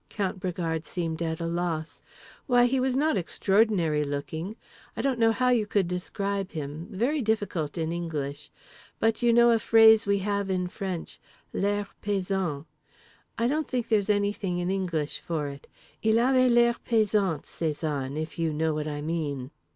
[0.09, 2.01] Count Bragard seemed at a loss.
[2.47, 4.55] "Why he was not extraordinary looking.
[4.97, 6.87] I don't know how you could describe him.
[6.89, 8.49] Very difficult in English.
[8.97, 11.19] But you know a phrase we have in French,
[11.53, 12.65] 'l'air pesant';
[13.37, 15.67] I don't think there's anything in English for it;
[16.01, 19.51] il avait l'air pesant, Cézanne, if you know what I mean.